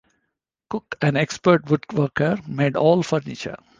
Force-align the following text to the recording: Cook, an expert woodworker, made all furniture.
Cook, 0.71 0.95
an 1.03 1.15
expert 1.15 1.65
woodworker, 1.65 2.47
made 2.47 2.75
all 2.75 3.03
furniture. 3.03 3.57